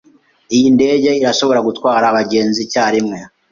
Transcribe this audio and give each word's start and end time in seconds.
Iyi 0.55 0.67
ndege 0.75 1.09
irashobora 1.21 1.59
gutwara 1.67 2.05
abagenzi 2.11 2.59
icyarimwe. 2.65 3.17